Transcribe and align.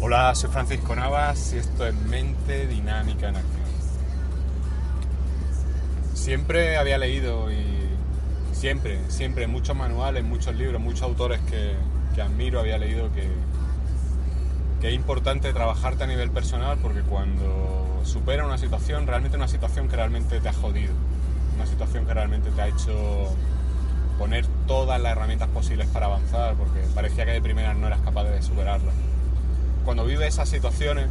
Hola, 0.00 0.34
soy 0.34 0.50
Francisco 0.50 0.94
Navas 0.94 1.54
y 1.54 1.58
esto 1.58 1.86
es 1.86 1.94
Mente 1.94 2.66
Dinámica 2.66 3.28
en 3.30 3.36
Acción. 3.36 3.64
Siempre 6.12 6.76
había 6.76 6.98
leído 6.98 7.50
y 7.50 7.64
siempre, 8.52 9.00
siempre, 9.08 9.46
muchos 9.46 9.74
manuales, 9.74 10.22
muchos 10.22 10.54
libros, 10.54 10.78
muchos 10.80 11.02
autores 11.02 11.40
que, 11.48 11.74
admiro, 12.20 12.60
había 12.60 12.76
leído 12.76 13.10
que, 13.14 13.26
que 14.82 14.88
es 14.88 14.94
importante 14.94 15.54
trabajarte 15.54 16.04
a 16.04 16.06
nivel 16.06 16.30
personal 16.30 16.76
porque 16.82 17.00
cuando 17.00 18.02
supera 18.04 18.44
una 18.44 18.58
situación, 18.58 19.06
realmente 19.06 19.38
una 19.38 19.48
situación 19.48 19.88
que 19.88 19.96
realmente 19.96 20.38
te 20.38 20.48
ha 20.50 20.52
jodido, 20.52 20.92
una 21.56 21.64
situación 21.64 22.04
que 22.04 22.12
realmente 22.12 22.50
te 22.50 22.60
ha 22.60 22.68
hecho 22.68 23.34
poner 24.20 24.46
todas 24.66 25.00
las 25.00 25.12
herramientas 25.12 25.48
posibles 25.48 25.86
para 25.88 26.04
avanzar, 26.04 26.54
porque 26.54 26.80
parecía 26.94 27.24
que 27.24 27.32
de 27.32 27.40
primera 27.40 27.72
no 27.72 27.86
eras 27.86 28.00
capaz 28.00 28.24
de 28.24 28.42
superarlas. 28.42 28.94
Cuando 29.86 30.04
vives 30.04 30.28
esas 30.28 30.46
situaciones 30.46 31.08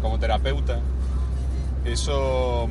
como 0.00 0.18
terapeuta, 0.18 0.80
eso 1.84 2.70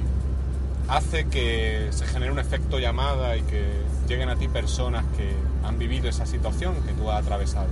hace 0.87 1.27
que 1.27 1.89
se 1.91 2.07
genere 2.07 2.31
un 2.31 2.39
efecto 2.39 2.79
llamada 2.79 3.37
y 3.37 3.41
que 3.43 3.63
lleguen 4.07 4.29
a 4.29 4.35
ti 4.35 4.47
personas 4.47 5.05
que 5.15 5.35
han 5.63 5.77
vivido 5.77 6.09
esa 6.09 6.25
situación 6.25 6.73
que 6.87 6.93
tú 6.93 7.11
has 7.11 7.21
atravesado. 7.23 7.67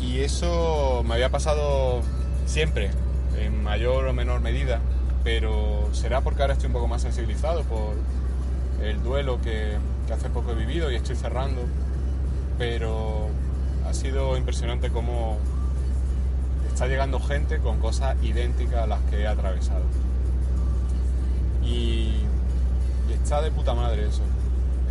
Y 0.00 0.20
eso 0.22 1.04
me 1.06 1.14
había 1.14 1.28
pasado 1.28 2.00
siempre, 2.46 2.90
en 3.38 3.62
mayor 3.62 4.08
o 4.08 4.12
menor 4.12 4.40
medida, 4.40 4.80
pero 5.22 5.88
será 5.92 6.20
porque 6.20 6.42
ahora 6.42 6.54
estoy 6.54 6.66
un 6.66 6.72
poco 6.72 6.88
más 6.88 7.02
sensibilizado 7.02 7.62
por 7.62 7.94
el 8.82 9.02
duelo 9.02 9.40
que, 9.40 9.76
hace 10.12 10.28
poco 10.28 10.52
he 10.52 10.54
vivido 10.54 10.90
y 10.90 10.96
estoy 10.96 11.16
cerrando, 11.16 11.62
pero 12.58 13.28
ha 13.88 13.94
sido 13.94 14.36
impresionante 14.36 14.90
cómo 14.90 15.38
está 16.68 16.86
llegando 16.86 17.20
gente 17.20 17.58
con 17.58 17.78
cosas 17.78 18.16
idénticas 18.22 18.82
a 18.82 18.86
las 18.86 19.00
que 19.02 19.22
he 19.22 19.26
atravesado. 19.26 19.84
Y, 21.64 22.12
está 23.12 23.40
de 23.40 23.50
puta 23.50 23.74
madre 23.74 24.06
eso, 24.08 24.22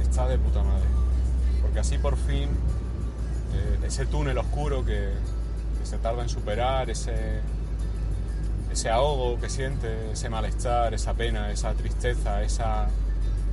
está 0.01 0.27
de 0.27 0.37
puta 0.37 0.63
madre. 0.63 0.87
Porque 1.61 1.79
así 1.79 1.97
por 1.97 2.17
fin 2.17 2.49
eh, 3.53 3.79
ese 3.85 4.05
túnel 4.05 4.37
oscuro 4.37 4.83
que, 4.83 5.11
que, 5.79 5.85
se 5.85 5.97
tarda 5.97 6.23
en 6.23 6.29
superar, 6.29 6.89
ese, 6.89 7.41
ese 8.71 8.89
ahogo 8.89 9.39
que 9.39 9.49
siente, 9.49 10.11
ese 10.11 10.29
malestar, 10.29 10.93
esa 10.93 11.13
pena, 11.13 11.51
esa 11.51 11.73
tristeza, 11.73 12.41
esa, 12.41 12.87